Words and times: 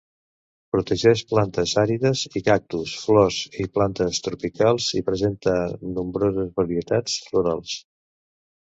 Protegeix 0.75 1.21
plantes 1.33 1.73
àrides 1.81 2.23
i 2.41 2.43
cactus, 2.47 2.95
flors 3.03 3.39
i 3.65 3.69
plantes 3.77 4.23
tropicals 4.29 4.91
i 5.03 5.07
presenta 5.11 5.57
nombroses 6.01 6.53
varietats 6.65 7.25
florals. 7.31 7.81